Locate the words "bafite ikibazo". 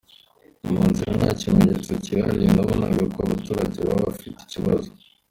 4.07-4.89